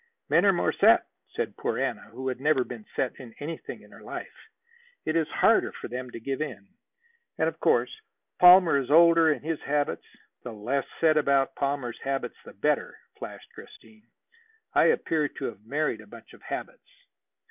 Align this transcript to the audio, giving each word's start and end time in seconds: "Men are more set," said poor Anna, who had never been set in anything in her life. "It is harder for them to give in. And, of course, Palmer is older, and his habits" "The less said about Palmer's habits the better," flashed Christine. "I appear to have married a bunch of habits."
"Men 0.29 0.45
are 0.47 0.51
more 0.51 0.73
set," 0.73 1.05
said 1.35 1.57
poor 1.57 1.77
Anna, 1.77 2.01
who 2.09 2.27
had 2.29 2.41
never 2.41 2.63
been 2.63 2.87
set 2.95 3.15
in 3.19 3.35
anything 3.39 3.83
in 3.83 3.91
her 3.91 4.01
life. 4.01 4.33
"It 5.05 5.15
is 5.15 5.27
harder 5.27 5.71
for 5.73 5.89
them 5.89 6.09
to 6.09 6.19
give 6.19 6.41
in. 6.41 6.69
And, 7.37 7.47
of 7.47 7.59
course, 7.59 7.91
Palmer 8.39 8.77
is 8.79 8.89
older, 8.89 9.31
and 9.31 9.45
his 9.45 9.59
habits" 9.61 10.07
"The 10.43 10.53
less 10.53 10.87
said 10.99 11.17
about 11.17 11.53
Palmer's 11.53 11.99
habits 12.03 12.37
the 12.43 12.53
better," 12.53 12.97
flashed 13.19 13.53
Christine. 13.53 14.07
"I 14.73 14.85
appear 14.85 15.27
to 15.27 15.45
have 15.45 15.67
married 15.67 16.01
a 16.01 16.07
bunch 16.07 16.33
of 16.33 16.41
habits." 16.41 16.89